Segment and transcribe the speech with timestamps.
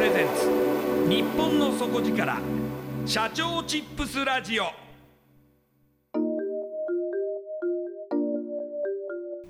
[0.00, 1.10] プライドプレゼンツ。
[1.10, 2.40] 日本の底力。
[3.04, 4.64] 社長チップスラジオ。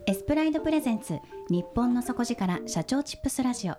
[0.07, 1.21] エスプライドプレゼンツ。
[1.51, 2.61] 日本の底力。
[2.67, 3.77] 社長チップスラジオ。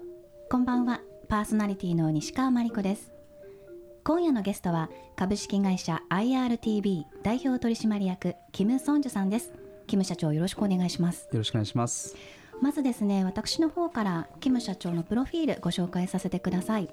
[0.49, 1.01] こんばんは。
[1.27, 3.11] パーソナリティの西川真理子です。
[4.05, 4.89] 今夜のゲストは。
[5.17, 6.01] 株式会社。
[6.09, 8.35] IRTB 代表取締役。
[8.53, 9.51] キム・ソンジュさんです。
[9.87, 11.27] キム社長よろしくお願いします。
[11.33, 12.15] よろしくお願いします
[12.61, 16.89] まずですね私の方からキム社長のプロフィールご紹介させてください、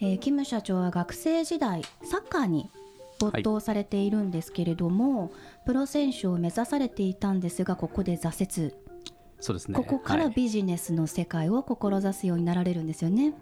[0.00, 2.70] えー、キム社長は学生時代サッカーに
[3.18, 5.30] 没頭されているんですけれども、はい、
[5.66, 8.74] プロ選手を目指されていたんですがここで挫折。
[9.38, 9.74] そうですね。
[9.76, 13.34] ここからビジネスの世界を志すようになられるんですよね、はい、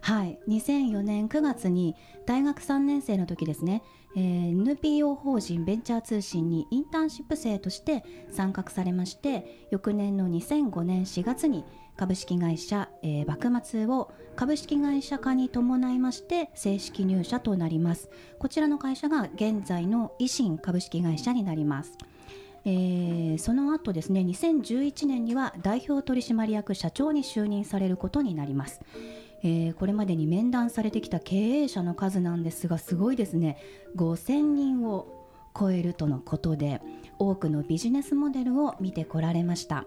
[0.00, 1.94] はい、2004年9月に
[2.26, 3.82] 大学3年生の時ですね、
[4.16, 11.64] えー、NPO 法人ベンチャー通信にインターンシップ生として参画されまして翌年の2005年4月に
[11.96, 18.10] 株式会社、えー、幕末を株式会社化に伴いまして正式入社となります。
[18.40, 21.96] こちらの会社が現在の維新株式会社になります。
[22.64, 28.80] えー、その後ですね2011年には代表取締役社長に就任されることになります、
[29.44, 33.58] えー、これまでに面談されてきた経営者の数なんですがすごいですね。
[33.94, 35.06] 5000人を
[35.56, 36.80] 超えるとのことで
[37.18, 39.84] 多くのビジネスモデルを見てこられました。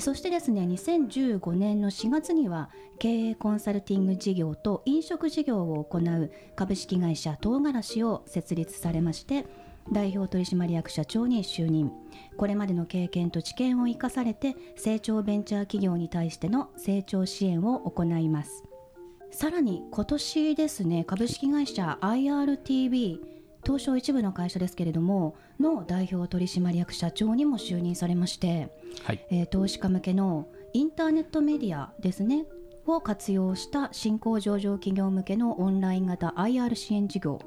[0.00, 9.44] そしてですね2015年の4月には経営コンサルティング事業と飲食事業を行う株式会社唐辛子を設立されまして
[9.90, 11.90] 代表取締役社長に就任。
[12.36, 18.64] これまでの経験と知見を生かされて成長ベンチャー企業に対しての成長支援を行います。
[19.32, 23.18] さらに今年ですね株式会社 IRTB
[23.64, 28.68] 東証一部の会社ですけれどもの代表取締役社長にも就任されまして、
[29.04, 32.44] はい、えー、投資家向けのインターネットメディアですね
[32.86, 37.40] を活用した新興上場企業向けのオンライン型 IR 支援事業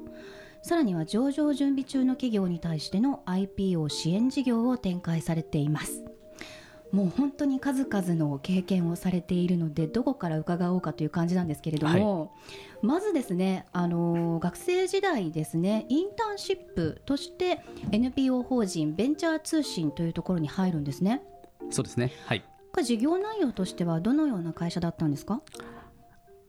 [0.66, 6.02] さらには上場準備中の企業に対しての IPO 支援事業を展開されています。
[6.90, 12.26] もう本当に数々の経験をされているのでどこから伺おうかという感じなんですけれども、は
[12.82, 17.60] い、まずですねあの学生時代ですねインターンシップとして
[17.92, 21.22] NPO 法人ベンチャー通信というところに入るんですね。
[21.70, 22.10] そうですね。
[22.24, 22.44] はい。
[22.82, 25.42] 事業内容としてはどのような会社だったんですか？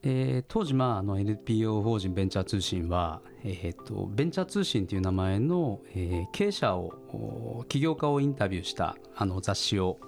[0.02, 9.98] えー、当時、まあ、あの NPO 法人ベンチャー通信は、えーと、ベンチャー通信という名前の、えー、経営者を起業家をインタビューしたあの雑誌を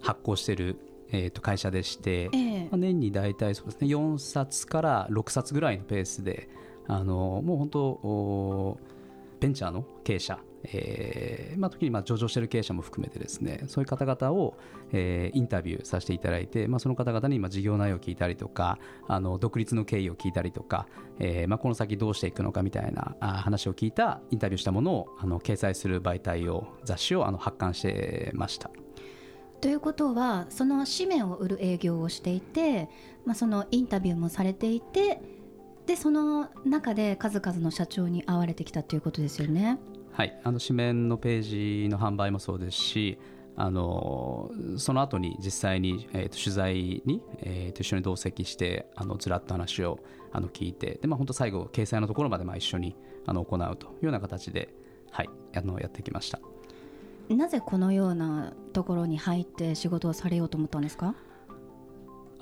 [0.00, 0.78] 発行している、
[1.10, 6.48] えー、と会社でして、えー、まあ、年に大体そうです、ね、4冊から6冊ぐらいのペースで
[6.88, 8.78] あのもう本当
[9.42, 14.56] ベンチャーの経営者、えーまあ、時にまあ上場している経営者も含めてですねそういう方々を、
[14.92, 18.78] えーインタビューさせていただいて、まあ、その方々にまあ事業内容を聞いたりとか
[19.08, 20.86] あの独立の経緯を聞いたりとか、
[21.18, 28.70] えーまあ、この先どうしていくのかみたいな話を聞いたインタビューしたものをあの掲載する媒体を雑誌をあの発刊してました。
[29.60, 32.88] ということはその紙面を売る営業をしていて、
[33.24, 35.20] まあ、そのインタビューもされていて
[35.86, 39.78] でその中で数々の社長に会われてきたということですよね。
[40.12, 43.18] はい、あの紙面のページの販売もそうですし
[43.56, 49.98] あのその後に実際に、えー、と取材に、えーと一緒に同席してあのずらっと話を
[50.32, 52.96] あの聞いてで、まあ、本当最後掲載のところまでまあ一緒に
[53.26, 54.74] あの行うというような形で、
[55.10, 56.40] はい、あのやってきました。
[57.28, 61.14] なぜこのようなところに入って仕事をされようと思ったんですか？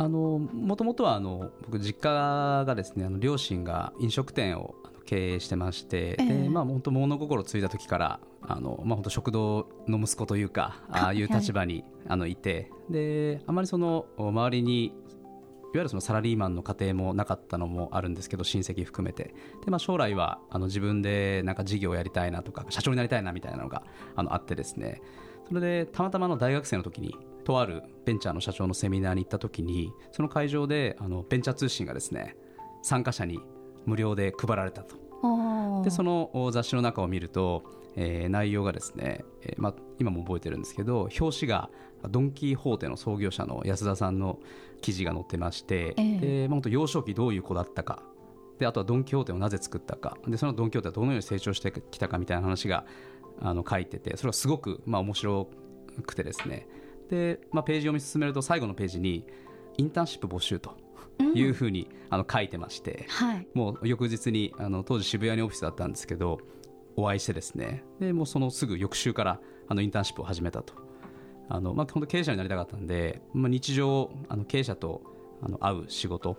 [0.00, 4.74] あのもともとはあの僕実家がですねあの両親が飲食店を
[5.04, 6.26] 経営してまして、ええ。
[6.44, 14.94] でまあ本当物心ついた時からあのまあ本当食堂の息子というかああいう立場に、あのいてであまりその周りにいわ
[15.74, 19.34] ゆるそのサラリーマンの家庭もなかったのもあるんですけど親戚含めて。
[19.62, 23.82] で、まあ、将来はあの自分でなんか事業をやりたいなとか社長になりたいなみたいなのが
[24.16, 25.02] あのあってですね
[25.50, 32.36] それでたまたまの大学生の時にとあるベンチャーの社長のセミナーに行った時にその会場であのベンチャー通信がですね
[32.82, 33.40] 参加者に
[33.84, 34.96] 無料で配られたと。
[35.82, 37.64] でそのお雑誌の中を見ると、
[37.96, 41.68] えー内容がですね、えーまあ、今も覚えてるんですけど表紙が
[42.08, 44.38] ドン・キーホーテの創業者の安田さんの
[44.80, 46.18] 記事が載ってまして、ええ。
[46.18, 48.02] でまあ、本当幼少期どういう子だったか。
[48.58, 50.16] であとはドン・キホーテをなぜ作ったか。
[50.26, 52.84] でそのドン・キホーテはどのように成長してきたかみたいな話が
[53.40, 55.50] あの書いててそれはすごくまあ面白
[56.06, 56.66] くてですね。
[57.08, 59.26] で、まあ、ページ読み進めると最後のページに
[59.78, 60.76] インターンシップ募集と
[61.34, 63.48] いうふうにあの書いてまして、はい。
[63.54, 66.38] もう翌日にあの当時渋谷にオフィスだったんですけど
[66.96, 67.84] お会いしてですね。
[67.98, 70.74] でもうそのすぐ翌週からあのインターンシップを始めたと。
[71.48, 75.02] あの、まあ、本当経営者になりたかったんで、まあ、日常あの経営者と
[75.42, 76.36] あの会う仕事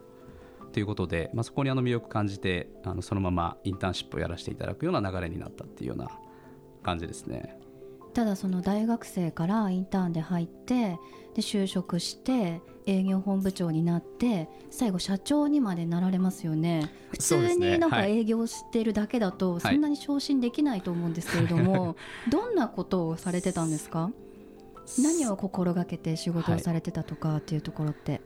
[0.72, 6.10] ということで、まあ、そこにあの魅力感じてあのそのままインターンシップをやらせていただくような流れになったっていうような
[6.84, 7.58] 感じですね。
[8.14, 11.00] ただその大学生からインターンで入って
[11.34, 16.94] で就職して営業本部長になって最後社長にまでなられますよね。
[17.12, 18.20] 普通になんかはい。
[18.20, 19.62] 営業してるだけだとい。
[19.62, 21.96] そんなに昇進できないと思うんですけれども、
[22.30, 24.12] どんなことをされてたんですか？
[25.02, 28.20] 何を心がけて仕事をされてたとかっていうところって、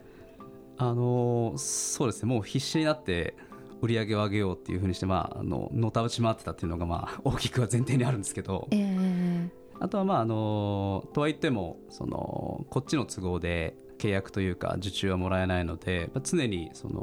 [0.78, 2.34] あのそうですね。
[2.34, 3.36] もう必死になって
[3.82, 8.68] 売り上げを上げようっていうふうにして、まあ、あののたうち回ってたっていうのが、まあ、 大きくは前提にあるんですけど。
[8.72, 9.66] ええ。
[9.78, 17.02] あとはまああのとはいってもそのこっちの都合で契約というか受注はもらえないので、まあ常にその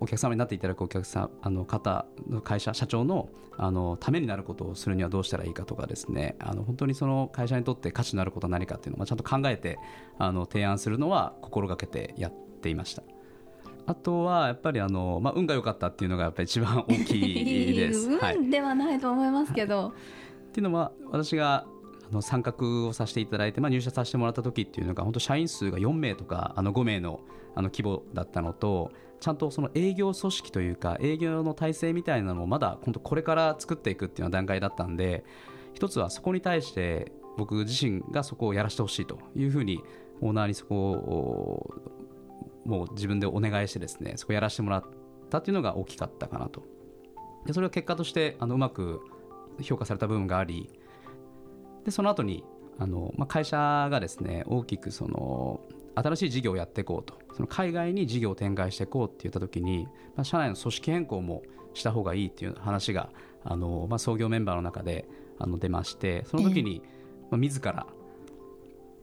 [0.00, 6.36] お客様になっていただくお客さんあの方の会社社長のあのためになることをするにはどうしたらいいかとかですね。
[6.38, 9.78] あの本当にその会社にとって価値のあることは何かっていうのをまあちゃんと考えて
[10.18, 13.02] あの提案するのは心がけてやっていました。
[13.86, 18.10] あとはやっぱりあの、まあ、運が良かったっていうのがやっぱり一番大きいです。
[18.18, 19.92] はい運ではないと思いますけど、っ
[20.52, 21.66] ていうのは私が
[22.10, 27.20] あの参画をさせていただいて、まあ、入社させてもらった時っていうのが本当社員数が4名とかあの5名の
[27.56, 28.90] あの規模だったのと
[29.20, 35.24] ちゃんとその営業組織というか営業の体制みたいなのもまだ本当これから作っていくっていう段階だったんで
[35.72, 39.82] 一つはそこに対して僕自身がそこをやらせてほしいというふうに
[40.20, 41.74] オーナーにそこを
[42.64, 44.84] もう自分でお願いしてですねそこをやらせてもらっ
[45.30, 46.62] たっていうのが大きかったかなと。
[47.46, 49.02] でそれは結果としてあのうまく
[49.60, 50.70] 評価された部分があり
[51.84, 52.42] でその後に
[52.78, 55.60] あの、まあ、会社がですね大きくその
[55.94, 57.24] 新しい事業をやっていこうと。
[57.34, 61.42] その海外に事業を展開していこうって言った時に、まあ、社内の組織変更も
[61.74, 63.10] した方がいいっていう話が
[63.44, 66.80] あの、まあ、創業メンバーの中であの出ましてその時に、
[67.30, 67.86] まあ、自ら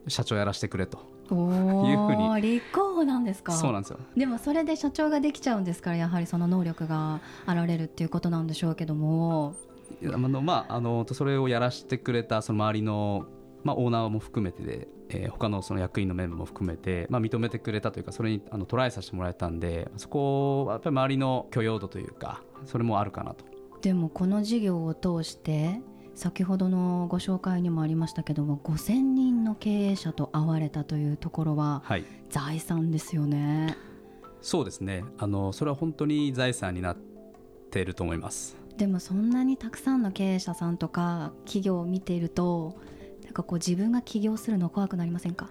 [0.08, 1.00] 社長やらせてくれと
[1.36, 3.54] おいうふうお立候補なんですか？
[3.54, 4.00] そうなんですよ。
[4.16, 9.56] でもそれで社長ができちゃうんですからやはりその能力があられるっていうことなんでしょうけども。
[10.04, 13.26] あのまああのそれをやらせてくれたその周りの、
[13.64, 23.44] まあ、オーナーも含めてで、えー他のその役員のメンバーも含めて、まあ、認めてくれたというかそれにあのトライさせてもらえたんでそこはやっぱり周りの許容度というかそれもあるかなと。
[23.82, 25.82] でもこの事業を通して
[26.22, 32.06] 先ほどのご紹介にもありましたけども5000人の経営者と会われたというところははい。
[32.30, 33.76] 財産ですよね。
[34.40, 35.04] そうですね。
[35.18, 36.98] あのそれは本当に財産になっ
[37.72, 38.56] ていると思います。
[38.78, 42.80] でもそんなにたくさんの経営者さんとか企業を見ていると
[43.24, 45.50] なんかこう自分が起業するの怖くなりませんか？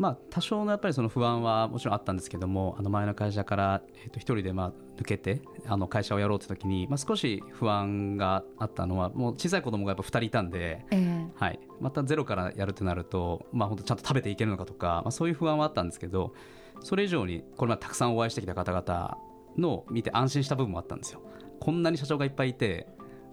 [0.00, 16.32] まあ、多少のやっぱりその不安はもちろんあったんですけどもあの前の会社から、えー、と一人でまあ抜けてあの会社をやろうって時に、まあ、少し不安があったのはもう小さい子供がやっぱ2人いたんで、ええはい、またゼロからやるってなると、まあ、本当ちゃんと食べていけるのかとか、まあ、そういう不安はあったんですけど
[16.80, 19.18] それ以上にこれまでたくさんお会いしてきた方々
[19.58, 21.20] の見て安心した部分もあったんですよ。
[21.60, 22.86] こんなに社長がいっぱいいて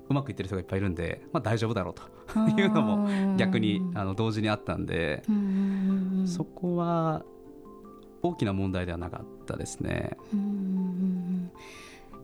[0.09, 2.03] うまくいってる人がいっぱいいるんで、まあ、大丈夫だろうと。
[2.59, 5.23] いうのも逆にあの同時にあったんで、
[6.25, 7.23] そこは
[8.21, 10.17] 大きな問題ではなかったですね。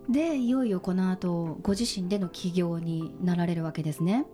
[0.10, 4.26] でいよいよこの後ご自身での起業になられるわけですね、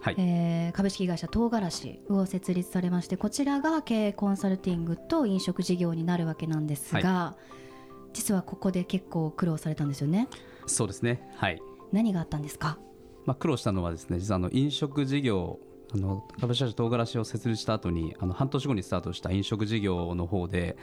[0.00, 7.36] はい、えー株式会社唐辛子を設立されましてこちらが経営コンサルティングと飲食事業になるわけなんですが、
[8.12, 10.28] 実はここで結構苦労されたんですよね。
[10.66, 11.60] そうですね、はい
[11.92, 12.78] 何があったんですか？
[13.26, 15.58] まあ、苦労したのはですね実はあの飲食事業
[15.92, 20.76] あの株式会社唐辛子を設立した後にあの半年後にスタートした飲食事業の方で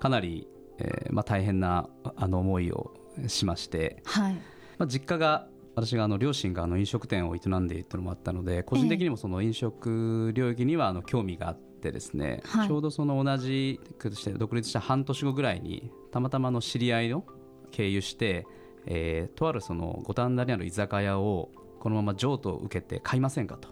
[0.00, 2.94] かなり、えーまあ、大変なあの思いを
[3.26, 4.34] しまして、はい。
[4.78, 12.68] まあ、実家が私があの両親があの飲食店を営んでいるというのもあったので個人的にもその飲食領域にはあの興味があってですね、はい。
[12.68, 17.24] ちょうどその同じくして独立した半年後ぐらいにたまたまの知り合いの
[17.70, 18.46] 経由して、
[18.90, 23.68] えーとあるその五反田にある居酒屋をこのまま譲渡を受けて買いませんかと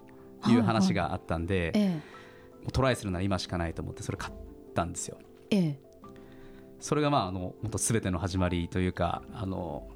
[0.49, 1.99] いう話があったんで、えも
[2.69, 4.33] うトライするなら今しかないと思ってそれ買っ
[4.73, 5.17] たんですよ。
[5.49, 5.79] ええ。
[6.79, 9.87] それがまああの本当全ての始まりというかあの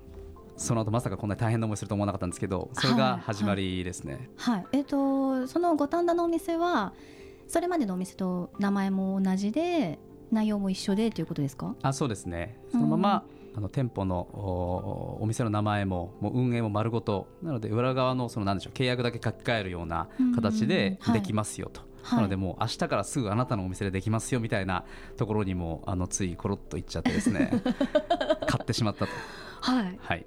[0.57, 4.65] その後まさかこんなに大変な思いすると思わなかったんですけどそれが始まりですね、はい。
[4.71, 6.93] えっ、とその五反田のお店は
[7.47, 9.99] それまでのお店と名前も同じで
[10.31, 11.75] 内容も一緒でということですか？
[11.83, 12.57] あそうですね。
[12.71, 17.27] そのまま、あの店舗のおお店の名前ももう運営も丸ごと。
[17.41, 22.17] なので裏側のそのなんでしょう契約だけ書き換えるような形でできますよと、はい。
[22.17, 24.85] なのでもう明日からすぐあなたのお店でできますよみたいな
[25.17, 27.51] ところにもあのついコロッといっちゃってですね
[28.47, 29.11] 買ってしまったと。
[29.61, 29.99] はい。
[30.01, 30.25] はい。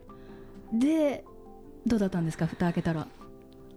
[0.72, 1.24] で
[1.86, 3.06] どうだったんですか蓋開けたら？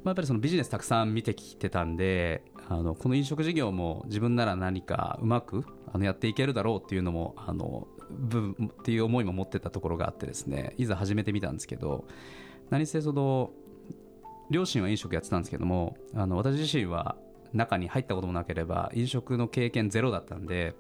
[0.03, 12.05] まあ、やっぱりそのビジネスたくさん見てきてたんであのこの飲食事業も自分なら何かうまくあのやっていけるだろうっていうのもあの部分っていう思いも持ってたところがあってですねいざ始めてみたんですけど
[12.69, 13.51] 何せその
[14.49, 17.15] 両親は飲食やってたんですけどもあの私自身は
[17.53, 20.73] 中に入ったこともなければ飲食の経験ゼロだったんで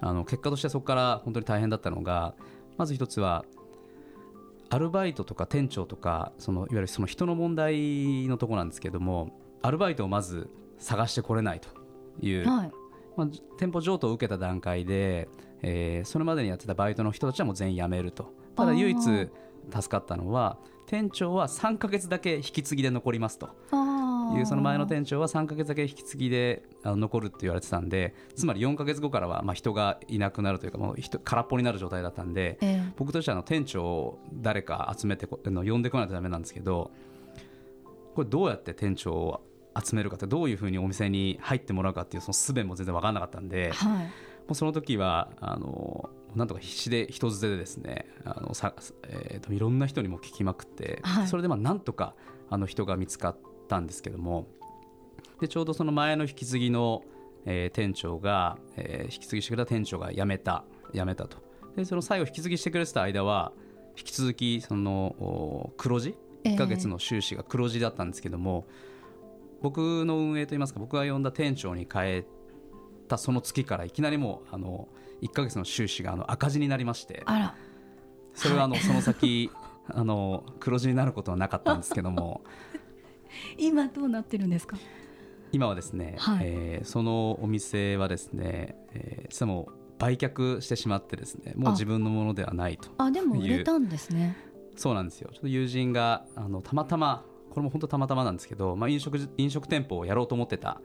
[0.00, 2.34] あの結果としてそこから本当に大変だったのが
[2.76, 3.44] まず一つは
[4.70, 9.30] アルバイトとか店長とかそのいわゆるその人の問題のところなんですけども
[9.62, 10.48] アルバイトをまず
[10.78, 11.68] 探してこれないと
[12.20, 12.72] いう、はい。
[13.16, 15.28] まあ、店舗譲渡を受けた段階で、
[15.62, 18.32] えーそれまでにやってたバイトの人たちはもう全員辞めると。
[18.56, 19.30] ただ唯一助
[19.88, 23.50] かったのは店長は3ヶ月だけ引き継ぎで残りますと。
[23.72, 36.92] あいうその前の店長は3ヶ月だけ引き継ぎで残るって言われてたんでつまり4ヶ月後からはまあ人がいなくなるというかもう人空っぽになる状態だったんでえ僕としてはあの店長を誰か集めてこあの呼んでこないとダメなんですけど
[38.14, 39.40] これどうやって店長を
[39.82, 44.10] 集めるかってどういうふうにお店に入ってもらうかっていうその術も全然分からなかったんでえはい
[44.46, 51.28] もうその時はあのなんとか必死で人づてでですねあのさ、えーといろんな人にも聞きまくって、はい。
[51.28, 52.14] それでまあなんとか
[52.48, 53.36] あの人が見つかっ
[53.68, 54.46] たんですけども
[55.40, 57.02] でちょうどその前の引き継ぎの、
[57.46, 61.38] えー店長が、えー引き継ぎしてくれた店長が辞めた辞めたと。
[61.76, 63.52] でその最後引き継ぎしてくれてた間は
[63.96, 66.16] 引き続きそのお黒字？
[66.44, 66.54] ええ。
[66.54, 68.66] 1ヶ月の収支が黒字だったんですけども、
[69.62, 72.24] 僕の運営といいますか僕が呼んだ店長に変え
[73.10, 74.88] たその月からいきなりもうあの
[75.22, 77.54] 1ヶ月の収支があの赤字になりましてあら。
[78.32, 79.50] それはあのその先
[79.88, 82.42] あの黒字になることはなかったんですけども
[83.58, 84.76] 今どうなってるんですか？
[85.52, 86.44] 今はですね、はい。
[86.44, 91.72] えーそのお店はですね、えー実はもう売却してしまってですねもうあ。
[91.72, 94.36] 自分のものではないとあでも売れたんですね。
[94.76, 95.28] そうなんですよ。
[95.32, 100.80] ちょっと友人があのたまたまこれも本当たまたまなんですけど、まあ、飲食飲食店舗をやろうと思ってた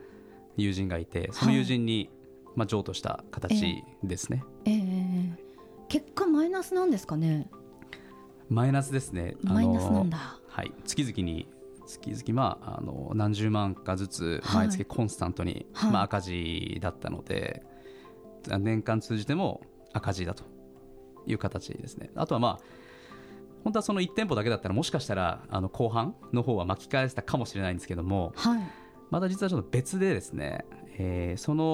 [0.57, 2.09] 友人がいてその友人に、
[2.55, 5.45] まあ、譲渡した形ですね、ええ
[5.87, 7.47] 結果マイナスなんですかね？
[8.49, 9.35] マイナスですね。
[9.43, 10.39] マイナスなんだ。
[10.47, 10.73] はい。
[10.83, 11.47] 月々に
[11.85, 14.67] 月々まああの何十万かずつはい。
[14.67, 15.91] 毎月コンスタントに、はい。
[15.91, 17.63] まあ、赤字だったので
[18.47, 19.61] 年間通じても
[19.93, 20.43] 赤字だと
[21.27, 22.09] いう形ですね。
[22.15, 22.65] あとはまあ
[23.63, 28.61] 本当はその1店舗だけだったらもしかしたらあの後半の方は巻き返せたかもしれないんですけどもはい。
[29.11, 30.65] また実はちょっと別でですね、
[30.97, 31.65] えーその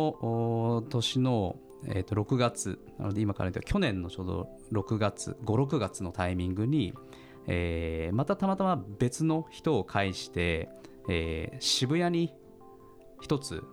[0.77, 1.55] お年の、
[1.87, 6.93] えー、と6月なので今から言うと去年のちょうど6月56月のタイミングに、
[7.47, 10.69] えーまたたまたま別の人を介して、
[11.09, 12.33] えー渋谷に
[13.21, 13.63] 一つ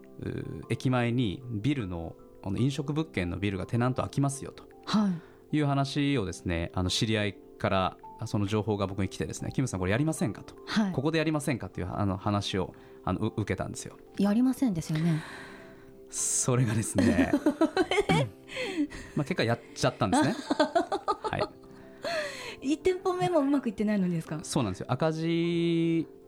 [0.68, 4.64] 駅前にビルのあの飲食物件のビルがテナント空きますよと。
[4.86, 5.08] は
[5.52, 5.56] い。
[5.56, 10.42] いう話をですねあの知り合いからその情報が僕に来てですねキムさんこれやりませんか？
[10.42, 10.54] と。
[10.66, 10.92] はい。
[10.92, 11.66] ここでやりませんか？
[11.66, 12.74] っていうあの話を
[13.08, 13.96] あのう受けたんですよ。
[14.18, 15.22] やりませんですよね。
[16.10, 17.32] それがですね。
[19.16, 20.34] まあ結果やっちゃったんですね。
[21.30, 21.50] は
[22.62, 22.66] い。
[22.74, 24.38] 1店舗目もうまくいってないのにですか？
[24.42, 24.86] そうなんですよ。
[24.90, 25.26] 赤字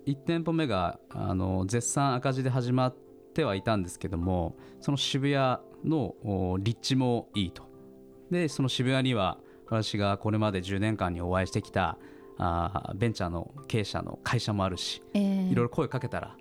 [0.06, 2.94] 1店舗目があの絶賛赤字で始まっ
[3.34, 7.64] てはいたんですけどもその渋谷のお立地もいいと。
[8.30, 11.98] でその渋谷には私がこれまで10年間にお会いしてきた
[12.38, 15.50] あーベンチャーの経営者の会社もあるしえー。
[15.52, 16.36] いろいろ声かけたら、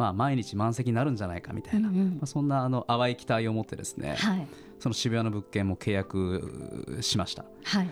[0.00, 2.08] まあ、毎日満席になるんじゃないかみたいな、うんうん。
[2.12, 4.46] まあ、そんなあの淡い期待を持ってですね、はい。
[4.78, 7.44] その渋谷の物件も契約しました。
[7.64, 7.90] はい。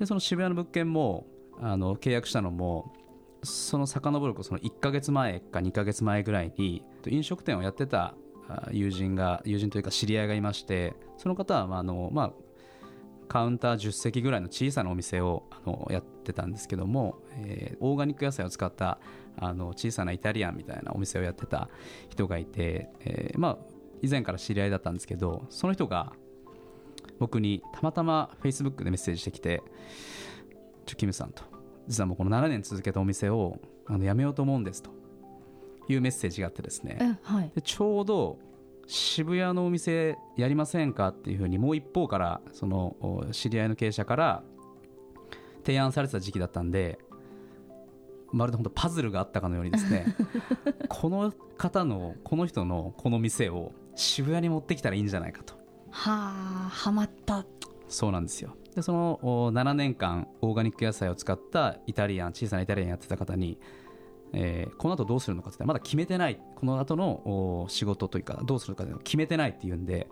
[0.00, 1.28] でその渋谷の物件も
[1.60, 2.92] あの契約したのも
[3.44, 8.16] その遡るその1ヶ月前か2ヶ月前ぐらいに飲食店をやってた
[8.48, 12.32] あ友人が友人というか知り合いがいましてその方はまああの、まあ、
[13.28, 18.98] カウンター10席ぐらいの小さなお店をあのやってたんですけども、えーオーガニック野菜を使った
[19.36, 21.68] あの小さなイタリアンみたいなお店をやってた
[22.08, 23.58] 人がいて、えーまあ、
[24.02, 26.12] 以前から知り合いだったんですけどその人が
[27.18, 29.62] 僕にたまたま Facebook でメッセージしてきて
[30.86, 31.42] 「ちょキムさん」と
[31.88, 34.90] 「実はもうこの7年続けたお店をあの辞めようと思うんです」と
[35.88, 36.98] いうメッセージがあってですね。
[37.00, 37.50] えはい。
[37.54, 38.38] でちょうど
[38.86, 44.42] 渋谷のお店やりませんかっていうふうにもう一方からそのお知り合いの経営者から
[45.64, 46.98] 提案されてた時期だったんで
[48.32, 50.16] まるで本当パズルがあったかのようにですね
[50.88, 55.54] この方のこの人のこの店を渋谷に持ってきたらいいんじゃないかと。
[55.90, 56.32] は
[56.66, 57.44] あはまった。
[57.88, 58.56] そうなんですよ。
[58.74, 63.58] でそのお7年間オーガニック野菜を使ったイタリアン小さなイタリアンやってた方に、
[64.32, 66.40] えーこの後どうするのかってまだ決めてない。
[66.56, 70.08] この後のお仕事というかどうするかって決めてないっていうんで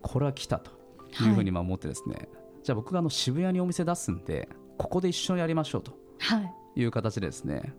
[0.00, 0.76] これは来たと。
[1.24, 2.28] いうふうにまあ思ってですね、
[2.62, 5.92] じゃあ僕があの渋谷にお店出すんでここで一緒にやりましょうと。
[6.18, 7.74] はいいう形でですね。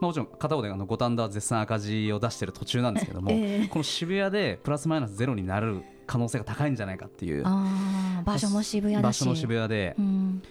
[0.00, 3.68] まあ、もちろん片方であの五反田は絶賛赤字を出してる途中なんですけども、ええ。
[3.68, 7.44] この渋谷でプラスマイナスゼロになる可能性が高いんじゃないかっていう。
[8.24, 9.20] 場所も渋谷だし。
[9.20, 10.42] 場所も渋谷で、うん。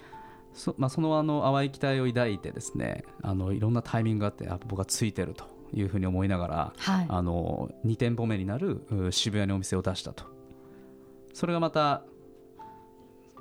[0.54, 7.06] そ,、まあ、そのあの淡い期待を抱いてですねあのいろんなタイミングがあってあ僕はついてるというふうに思いながら、はい。
[7.08, 10.26] あの2店舗目になるう渋谷にお店を出したと。
[11.34, 12.04] それがまた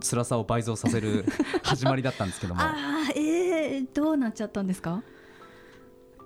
[0.00, 1.24] 辛さを倍増させる
[1.64, 2.60] 始まりだったんですけども。
[3.14, 3.25] えー、
[3.96, 5.02] どうなっちゃったんですか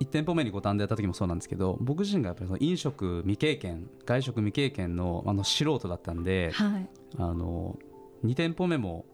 [0.01, 6.89] ？1店舗目に五反田やった時もそうなんですけど僕自身がやっぱりその飲食未経験外食未経験のあの素人だったんではい。
[7.17, 7.79] あの
[8.25, 9.05] 2店舗目も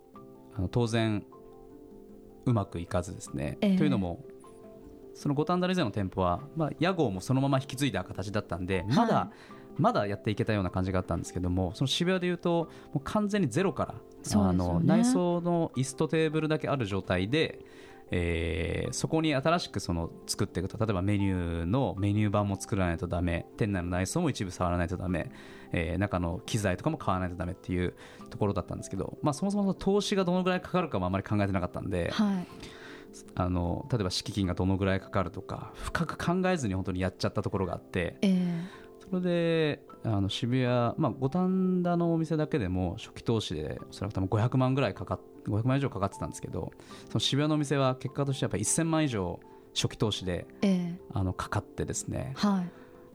[0.56, 1.24] あの当然
[2.46, 3.78] うまくいかずですね、ええ。
[3.78, 4.24] というのも
[5.14, 9.32] その五反田の以前の店舗は、まあ、屋号もそのまま引き継いだ形だったんでまだ、は
[9.78, 14.00] まだやっていけたような感じがあったんですけどもその渋谷でいうともう完全にゼロから、ね。
[14.36, 17.60] あの内装の椅子とテーブルだけある状態で、
[18.12, 25.32] えーそこに新しくその作っていくと例えばメニューのメニュー版も作らないとダメ店内の内装も一部触らないとダメ、
[25.74, 27.94] えー中の機材とかも買わないとダメっていう
[28.30, 32.48] ところだったんですけど、まあ、そもそもその投資がどのぐらいかかるかもあまり考えてなかったんで、はい。
[33.36, 46.72] あの例えば敷金がどのぐらいかかるとか深く考えずに本当にやっちゃったところがあってえーそれであの渋谷、まあ、五反田のお店だけでも初期投資でおそらく多分500万ぐらいかかっ500万以上かかってたんですけど
[47.10, 49.40] その渋谷のお店は結果としてやっぱり1000万以上
[49.74, 52.34] 初期投資でえあのかかってですね。
[52.36, 52.70] ーはい。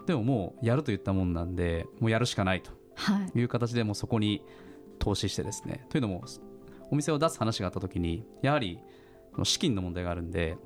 [0.07, 3.38] でももうやると言ったもんなんでもうやるしかないとはい。
[3.38, 4.42] いう形でもうそこに
[4.99, 5.87] 投資してですね。
[5.90, 6.25] というのも
[6.90, 8.79] お店を出す話があった時にやはり
[9.45, 10.57] 資金の問題があるんで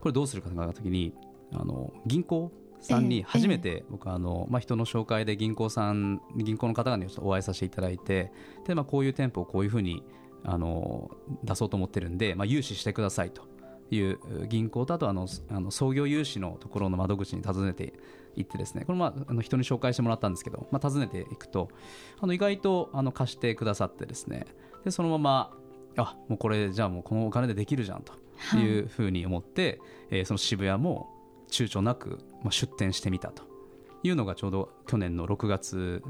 [0.00, 1.12] これどうするかと考えた時に
[1.52, 8.32] あの銀行さんええに初めて僕あの、まあ、人の紹介で銀行さん銀行の方にちょっとお会いさせていただいて
[8.66, 10.02] で、まあ、こういう店舗をこういうふうに
[10.44, 11.10] あの
[11.42, 13.42] 出そうと思ってるんで、まあ、融資してくださいと
[13.90, 17.94] いう銀行とあとあのあの創業融資のところの窓口に訪ねて
[18.36, 21.68] 行ってですねこれ、まあ、あの人に紹介してもらったんですけど、まあ、訪ねていくと
[22.20, 24.46] あの意外とあの貸してくださってですね
[24.84, 25.56] でそのまま
[25.96, 28.14] あもうこれじゃあもうこのお金でできるじゃんと
[28.56, 29.80] いうふうに思って、
[30.10, 31.14] えーその渋谷も
[31.48, 33.44] 躊躇なく、まあ、出店してみたと
[34.02, 36.02] いうのがちょうど去年の6月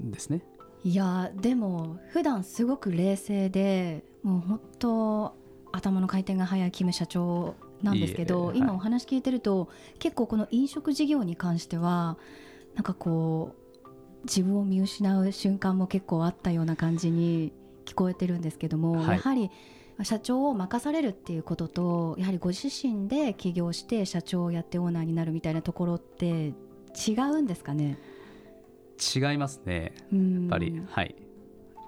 [0.00, 0.42] ですね。
[0.84, 5.36] いやでも普段すごく冷静でもう本当
[5.72, 9.22] 頭の回転が速いキム社長なんですけどいい今お話聞い。
[9.22, 9.68] てると
[9.98, 12.18] 結構この飲食事業に関しては
[12.74, 13.88] なんかこう
[14.24, 17.52] 自分を見失う瞬間も結構あったような感じに
[17.86, 19.16] 聞こえてるんですけども、はい。
[19.16, 19.50] やはり
[20.02, 26.52] 社長を任されるっていうこととやはりご自身で起業して社長をやってオーナーになるみたいなところって
[26.94, 27.98] 違うんですかね
[28.98, 29.94] 違いますね。
[30.12, 30.80] ややっぱり。
[30.90, 31.14] はい。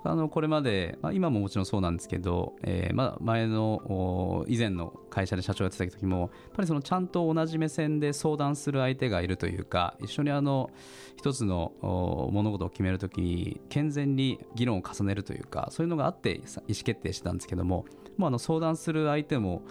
[0.09, 10.71] あのこれまで、まあ、今ももちろんそうなんですけど、えーまあ、前のお以前の会社で社長やってた時もやっぱりそのちゃんと同じ目線で相談する相手がいるというか一緒にあの
[11.17, 19.63] 一つのお物事を決めるときに健全に議論を重ねるというかそういうのがあってさ意思決定してたんですけどももうあの相談する相手も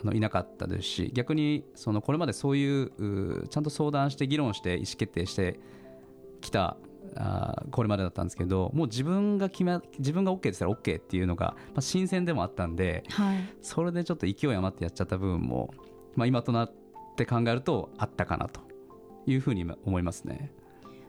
[0.00, 5.58] あのいなかったですし逆にそのこれまでそういううちゃんと相談して議論して意思決定して
[6.42, 6.76] きた
[7.16, 15.74] あーこれまでだったんですけどもう自分が決め自分が OK って言ったら OK っていうのが、まあ、新鮮でもあったんではいそれでちょっと勢い余ってやっちゃった部分も、
[16.14, 16.72] まあ、今となっ
[17.16, 18.60] て考えるとあったかなと
[19.26, 20.50] いうふうに思いますね。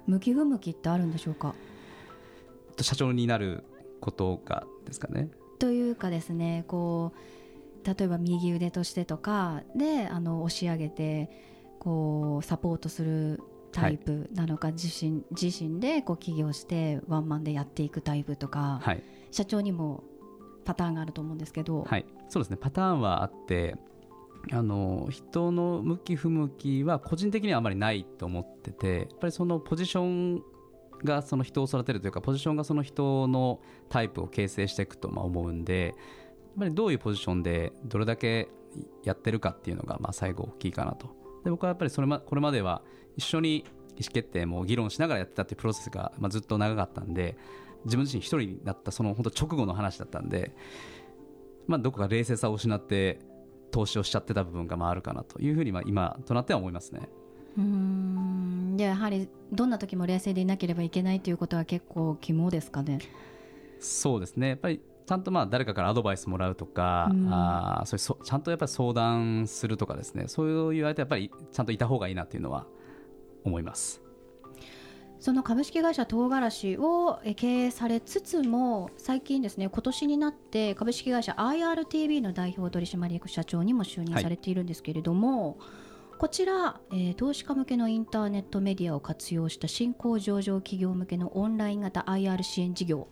[0.05, 1.55] 向き不向きってあるんでしょうか？
[2.81, 3.63] 社長になる
[4.01, 5.29] ことがですかね。
[5.59, 11.29] というかですねこう例えば右腕としてとかであの押し上げて
[11.79, 13.41] こうサポートする
[13.73, 19.03] タイプなのか、自身自身でこう起業してワンマンでやっていくタイプとか、はい。
[19.31, 20.03] 社長にも
[20.63, 22.57] パターンがあると思うんですけど、はい、そうですね。
[22.57, 23.75] パターンはあって
[24.51, 30.03] あの人の向き不向きは個人的にはあまりないと思っててやっぱりそのポジショ
[30.37, 30.43] ン
[31.03, 35.95] がその人を育てるというかポジションがその人のタイプを形成していくとまあ思うんでやっ
[36.59, 38.49] ぱりどういうポジションでどれだけ
[39.03, 41.07] やってるかっていうのがまあ最後大きいかなと。
[41.43, 42.83] で僕はやっぱりそれ、ま、これまでは
[43.17, 43.65] 一緒に意思
[44.13, 47.37] 決定も議論しながらやってたっていうプロセスがまあずっと長かったんで
[47.85, 50.55] 自分自身一人になったその本当直後の話だったんで
[51.65, 53.19] まあ、どこか冷静さを失って
[53.71, 57.07] 投資をしちゃってた部分がまああるかなというふうにまあ今となっては思いますね。
[57.57, 62.99] うーんでやはりどんな時も冷静でいなければいけないということは結構肝ですかね？
[63.79, 72.67] そうですねやっぱりちゃんとまあ誰かからアドバイスもらうとか、うんあーそういうそちゃんとやっぱり相談するとかですねそういう相手やっぱりちゃんといた方がいいなっていうのは
[73.43, 74.01] 思います。
[75.19, 85.59] その株式会社唐辛子をえ経営されつつも最近ですね今年になって株式会社 IRTV の代表取締役社長にも就任されているんですけれども、
[86.17, 93.07] こちら、えー投資家向けのインターネットメディアを活用した新興上場企業向けのオンライン型 IR 支援事業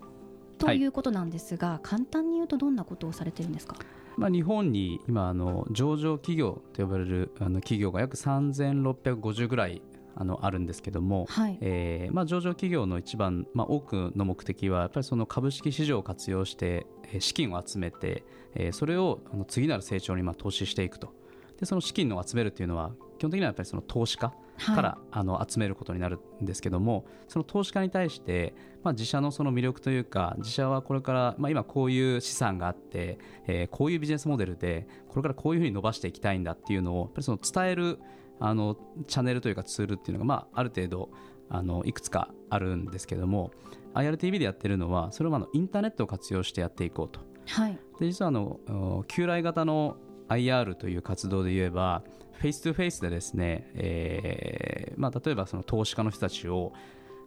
[0.57, 3.77] ということなんですが、簡単に言うとどんなことをされてるんですか？
[4.17, 9.81] まあ、日本に今あの上場企業と呼ばれるあの企業が約3650ぐらい
[10.15, 11.58] あのあるんですけども、はい。
[11.62, 18.24] えーまあ、上場企業の一番、まあ、多くの目的はやっぱりその株式市場を活用してえー資金を集めて、
[18.56, 21.13] えーそれをあの次なる成長にまあ投資していくと。
[21.60, 24.76] でその資金を集めるっていうのは基本的にはやっぱりその投資家はい。
[24.76, 38.00] から、あの集めることになるんですけどもその投資家に対して、まあ、自社のその魅力というか自社はこれから、まあ、今こういう資産があって、えーこういうビジネスモデルでこれからこういうふうに伸ばしていきたいんだっていうのをやっぱりその伝える
[38.41, 38.75] あの
[39.08, 41.10] チャンネルというかツールっていうのが、まあ、ある程度
[41.49, 43.51] あのいくつかあるんですけども
[43.93, 47.19] IRTV でやってるのはそれをあのインターネットを活用してやっていこうと。
[47.47, 47.80] はい。
[47.99, 48.60] で実はあの
[48.99, 49.97] お旧来型の
[50.30, 56.73] IR という活動で言えばフェイス2フェイスでですね、えーまあ、例えばその投資家の人たちを、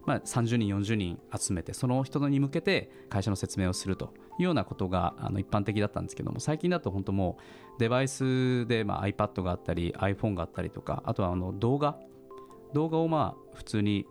[0.05, 7.37] まあ、30人40人集めてその人に向けて会社の説明をするというようなことがあの一般的だったんですけども最近だと本当も
[7.77, 11.97] うデバイスで、まあ、iPad があったり iPhone があったりとかあとはあの動画。
[12.73, 14.05] 動画をまあ普通に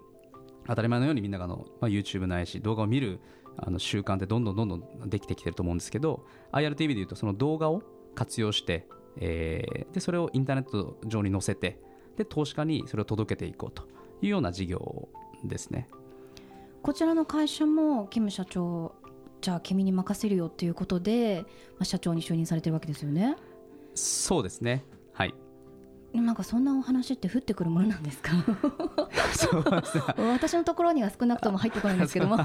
[0.66, 3.20] 当たり前のようにみんながの、まあ、YouTube ないし動画を見る
[3.56, 7.82] あの習慣ってどんどんどんどんできてきてると思うんですけど IRTV でいうとその動画を
[8.14, 8.86] 活用して、
[9.18, 11.78] えーでそれをインターネット上に載せて
[12.16, 13.84] で投資家にそれを届けていこうと
[14.22, 15.08] いうような事業
[15.48, 15.88] ですね。
[16.82, 18.94] こちらの会社もキム社長
[19.40, 23.36] じゃあ君に任せるよっていうことで、まあ、社長に就任されてるわけですよね？
[23.94, 24.84] そうですね。
[25.12, 25.34] はい。
[26.12, 28.30] なんかそんなお話って降ってくるものなんですか？
[29.34, 30.04] そうですね。
[30.32, 32.38] 私のところには少なくとも入ってこないんですけども。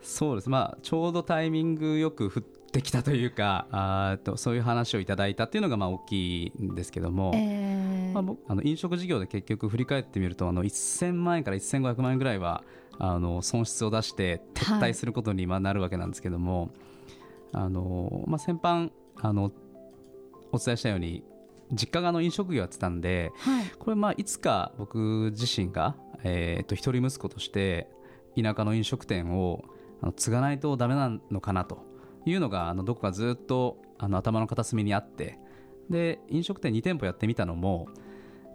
[0.00, 0.48] そうです。
[0.50, 12.62] まあちょうどタイミングよく降ってきたというかあとそういう話をいただいたっていうのがまあ大きいんですけども、えーまあ、僕あの飲食事業で結局振り返ってみるとあの1000万円から1500万円ぐらいは
[12.98, 16.70] あの損失を出して撤退することにまあなるわけなんですけども、
[17.52, 19.52] あのまあ、先般あの
[20.52, 21.22] お伝えしたように
[21.72, 23.66] 実家があの飲食業やってたんではい。
[23.78, 27.88] これまあいつか僕自身が、えー、と一人息子として
[28.40, 29.64] 田舎の飲食店を
[30.02, 31.87] あの継がないとダメなのかなと
[32.30, 35.38] いうのがあのどこかずっとあの頭の片隅にあって
[35.90, 37.88] で飲食店2店舗やってみたのも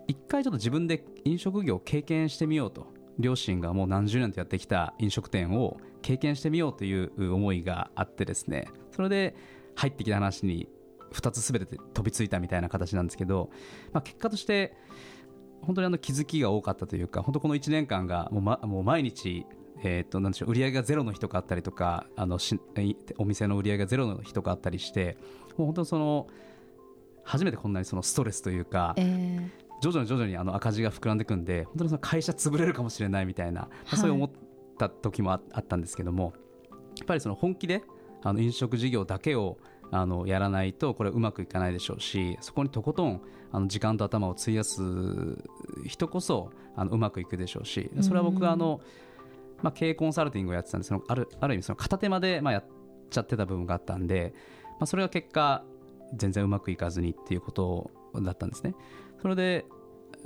[0.07, 2.87] 一回ちょっと自分で飲食業を経験してみようと
[3.19, 9.35] 両親がもう何十年とやってきた飲食店を経験してみようという思いがあってですねそれで
[9.75, 10.67] 入ってきた話に
[11.13, 13.49] 2つ全て飛びついたみたいな形なんですけど、
[13.91, 14.75] まあ、結果として
[15.61, 19.45] 本当にあの気づきが多かったというか本当この1年間がもう,、ま、もう毎日
[19.83, 22.59] えー、となんでしょう売り上げがゼロの日とかあったりとかあのし
[23.17, 25.17] お店の売り上げがゼロの日とかあったりして
[25.57, 26.27] もう本当その
[27.23, 29.49] 初めてこんなにそのストレスというか、えー、
[29.81, 34.31] 徐々に徐々にあの赤字が膨らんでいくんで本当にその会社潰れるかもしれないみたいな、はい、そういう思っ
[34.77, 36.33] た時もあったんですけども
[36.97, 37.83] やっぱりその本気で
[38.23, 39.57] あの飲食事業だけを
[39.91, 44.81] あのやらないとこれうまくいかないでしょうしそこにとことんあの時間と頭を費やす
[45.85, 49.12] 人こそあのうまくいくでしょうしそれは僕はあの、うん
[49.63, 52.65] まあ、経営コンサルティングをやってたんでそのあるある意味その片手間でまあやっ
[53.09, 54.33] ちゃってた部分があったんで、
[54.79, 55.63] まあ、それが結果
[56.15, 57.89] 全然うまくいかずにっていうこと
[58.21, 58.75] だったんですね。
[59.21, 59.65] それで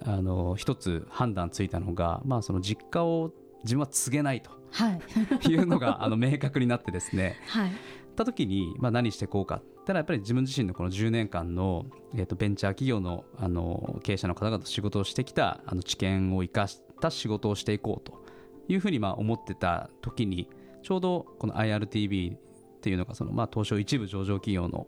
[0.04, 3.32] あの一つ判断ついたのが、まあ、その実家を
[3.64, 5.00] 自分は告げないと、はい、
[5.50, 7.72] いうのがあの明確になってですね、はい、
[8.16, 18.26] た時に、まあ、何していこうかただやっぱり自分自身のこの10年間の、えー、とベンチャー企業のあの経営者の方々と仕事をしてきたあの知見を生かした仕事をしていこうと
[18.68, 20.50] いうふうにまあ思ってた時に
[20.84, 22.40] ちょうどこの IRTV っ
[22.82, 24.88] ていうのがそのまあ東証一部上場企業の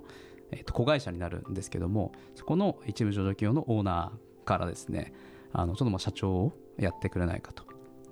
[0.51, 5.13] えと子会社になるんですけどもそこの一部上場企業のオーナーからですね
[5.51, 7.63] あのちょっとまあ社長をやってくれないかと。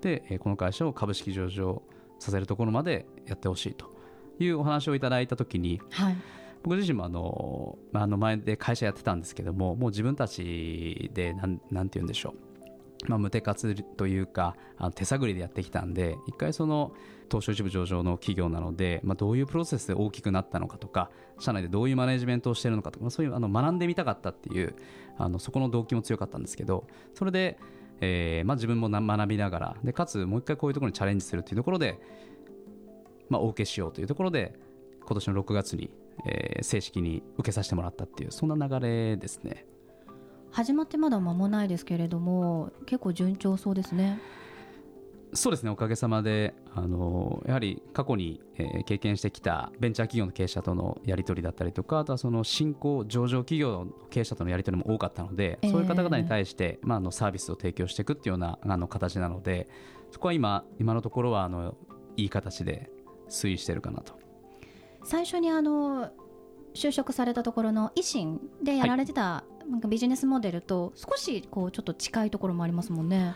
[0.02, 1.82] でこの会社を株式上場
[2.20, 3.92] させるところまでやってほしいと
[4.40, 6.18] いうお話をいただいた時に、はい、
[6.64, 12.47] 僕自身もあのあの前で会社やってたんですけどももう自分たちでなんなんて言うんでしょう
[13.08, 16.94] まあ、無手活というかあの手探りでやってきたんで一回その
[17.30, 24.76] 東証一部上場の企業なので、まあ、どういうプロセスで大きくなったのかとか社内でどういうマネジメントをしているのかとか、まあ、そういうあの学んでみたかったっていう
[25.18, 27.60] あのそこの動機も強かったんですけどそれで、
[28.02, 32.00] えーまあ、自分も学びながらでかつもう一回こういうところにチャレンジするというところで、
[33.30, 34.54] まあ、お受けしようというところで
[35.06, 35.90] 今年の6月に、
[36.26, 39.66] えー、正式に受けさせてもらったっていうそんな流れですね。
[40.58, 44.20] 始まってまだ間もないですけれども結構順調そうですね。
[45.34, 59.68] そうですねおかげさまであのやはり過去に、えー、経験してきたベンチャー企業の経営者とのやり取りだったりとかあとはその新興上場企業の経営者とのやり取りも多かったので、えー、そういう方々に対して、まあ、あのサービスを提供していくっていうようなあの形なので
[60.10, 61.76] そこは今今のところはあの
[62.16, 62.90] いい形で
[63.30, 64.18] 推移してるかなと。
[65.04, 66.10] 最初にあの
[66.78, 69.72] 就職されたところの維新でやられてた、はい。
[69.72, 73.36] なんかビジネスモデルと少しこうちょっと近いところもありますもんね。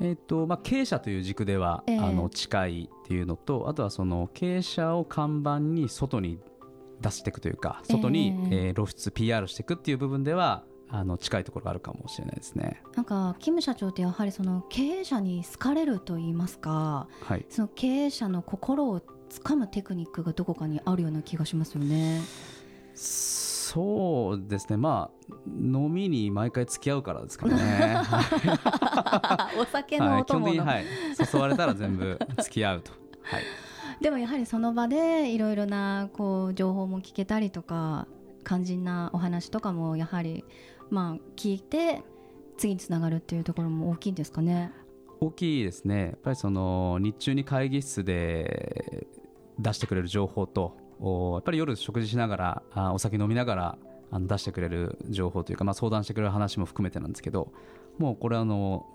[0.00, 6.38] えーとまあ、経営者という軸では、えー、あの近いっていうのとあとはその経営者を看板に外に
[7.00, 12.80] 出していくというか外に、えー、えー、露出 PR していくっていう部分ではあの近いところがあるかもしれないですね。
[12.94, 22.20] なんかキム社長ってやはりその経営者に好かれると言いますか、はい、その経営者の心をつかむテクニックがどこかにあるような気がしますよね。
[22.98, 24.76] そうですね。
[24.76, 28.02] まあ飲みに毎回付き合うからですかね。
[29.60, 30.84] お酒のお供の、はい、
[31.32, 33.42] 誘われたら全部付き合うと、はい、
[34.02, 38.08] でもやはりその場でいろいろなこう情報も聞けたりとか
[38.44, 40.44] 肝心なお話とかもやはり
[40.90, 42.02] まあ聞いて
[42.56, 44.72] 次につながるっていうところも大きいんですかね。
[45.20, 46.06] 大きいですね。
[46.06, 49.06] やっぱりその日中に会議室で
[49.58, 53.78] 出してくれる情報とやっぱり夜食事しながらあお酒飲みながら
[54.10, 57.52] あの出してくれる情報というか、まあ、相談してくれる話も含めてなんですけど
[57.98, 58.86] もうこれあの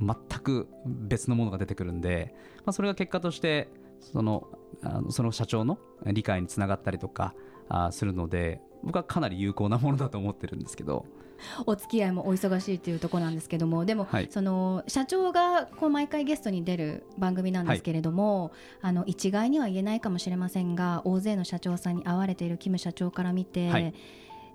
[0.00, 3.68] 全く別のものが出てくるんで、まあ、それが結果として
[4.00, 4.48] その
[4.82, 7.34] あのその社長の理解につながったりとか
[7.68, 11.06] あするので僕はかなり有効なものだと思ってるんですけど。
[11.66, 18.52] お付き合いもお忙しいというところなんですけどもでも、はい、その社長がこう毎回ゲストに出る番組なんですけれども、はい、
[18.82, 23.94] あの一概には言えないかもしれませんが大勢の社長さんに会われているキム社長から見て、はい、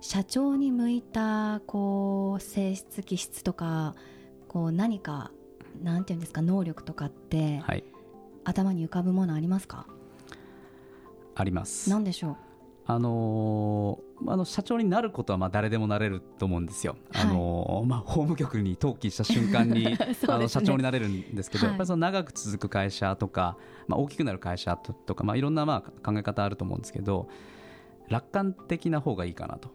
[0.00, 3.94] 社長に向いたこう性質気質とか
[4.48, 5.30] こう何か
[5.82, 7.62] なんていうんですか能力とかって、
[8.44, 9.86] 頭に浮かぶものありますか？
[11.36, 11.88] あります。
[11.88, 12.36] 何でしょう？
[12.90, 27.28] あのー、あの社長になることはまあ誰でもなれると思うんですよ、はい、あのー、まあ、法務局に登記した瞬間に、 ね、あの社長になれるんですけど、はい、やっぱりその長く続く会社とか、まあ、大きくなる会社とか、まあ、いろんなまあ考え方あると思うんですけど
[28.08, 29.68] 楽観的な方がいいかなと。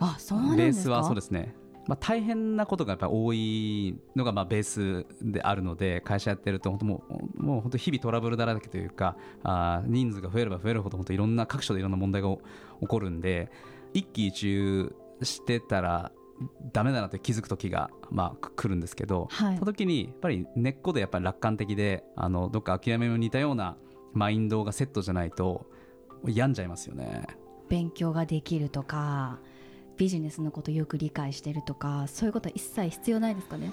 [0.00, 1.54] あそうなんベースはそうですね
[1.86, 7.04] まあ、大変なことがやっぱり多いのがまあベースであるので会社やってると本当も
[7.36, 12.28] うもう本当日々トラブルだらけというかあ人数が増えれば増えるほど本当いろんな各所でいろんな問題が
[12.80, 13.50] 起こるんで
[13.92, 16.12] 一喜一憂してたら
[16.72, 23.76] ダメだなって気づく時がまあ来るんですけど、はい、その時にやっぱり根っこでやっぱり楽観的であのどっか諦めの似たような
[24.12, 25.66] マインドがセットじゃないと
[26.26, 27.26] 病んじゃいますよね。
[27.68, 29.38] 勉強ができるとか
[29.96, 33.72] ビジネスのことよく理解してるとかそういうことは一切必要ないですかね？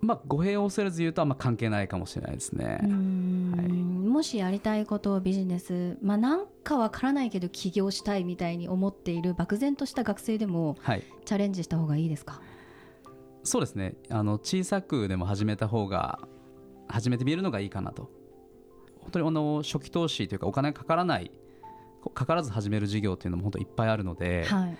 [0.00, 2.78] まあ語弊を恐れず言うとあんま関係ないかもしれないですね。
[2.82, 4.08] うーん。
[4.08, 12.40] もしやりたいことをビジネスまあなんかわからないけど起業したいみたいに思っている漠然とした学生でもはい、チャレンジした方がいいですか？
[13.42, 13.96] そうですね。
[14.10, 16.20] あの小さくでも始めた方が
[16.86, 18.10] 始めてみるのがいいかなと。
[19.00, 21.30] 本当にあの初期投資というかお金がかからない
[22.14, 24.70] かからず始める事業っていうのも本当いっぱいあるので、はい。
[24.70, 24.76] ま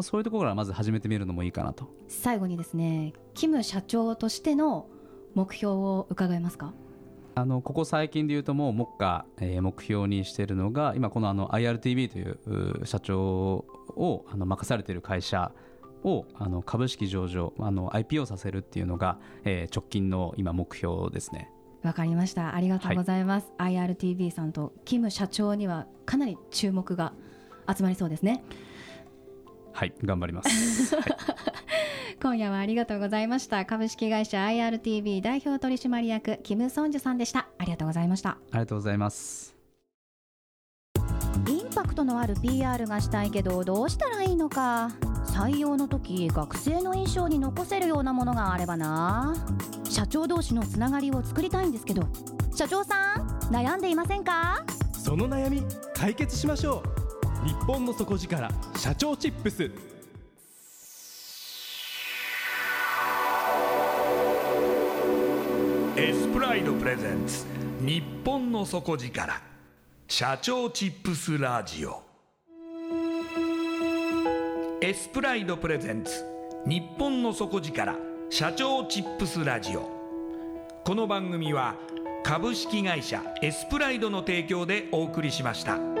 [0.00, 1.88] あ、そういうところからまず始めてみるのもいいかなと。
[2.08, 4.88] 最後にですねキム社長としての
[5.34, 6.74] 目標を伺えますか？
[7.36, 12.38] あのここ最近で言うともう目下、えー目標にしているのが今このあの IRTV という
[12.82, 15.52] う社長をあの任されている会社
[16.02, 21.50] をあの株式上場あの IPO させるっていうのが、えー直近の今目標ですね。
[21.82, 22.54] わかりました。
[22.54, 27.14] ありがとうございます、IRTV さんとキム社長にはかなり注目が
[27.74, 28.42] 集まりそうですね
[29.72, 30.94] はい頑張ります。
[30.96, 31.04] はい。
[32.22, 33.64] 今夜はありがとうございました。
[33.64, 37.46] 株式会社 IRTV 代表取締役キム・ソンジュさんでした。
[37.58, 38.30] ありがとうございました。
[38.30, 39.56] ありがとうございます。
[41.48, 44.90] インパクトのある PR がしたいけどどうしたらいいのか。
[45.26, 49.34] 採用の時学生の印象に残せるようなものがあればな。
[49.88, 52.06] 社長同士のつながりを作りたいんですけど
[52.54, 54.64] 社長さん悩んでいませんか？
[54.92, 55.62] その悩み
[55.94, 56.99] 解決しましょう
[57.42, 59.70] 日本の底力社長チップス。
[65.96, 67.46] エスプライドプレゼンツ
[67.80, 69.40] 日本の底力
[70.06, 72.02] 社長チップスラジオ。
[74.82, 76.22] エスプライドプレゼンツ
[76.66, 77.96] 日本の底力
[78.28, 79.88] 社長チップスラジオ。
[80.84, 81.74] この番組は
[82.22, 85.99] 株式会社エスプライドの提供でお送りしました。